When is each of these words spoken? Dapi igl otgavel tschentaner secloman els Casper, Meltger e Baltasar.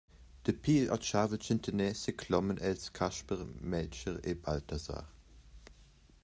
Dapi 0.47 0.73
igl 0.77 0.93
otgavel 0.95 1.39
tschentaner 1.43 1.93
secloman 2.03 2.59
els 2.71 2.83
Casper, 3.01 3.41
Meltger 3.75 4.17
e 4.33 4.35
Baltasar. 4.49 5.05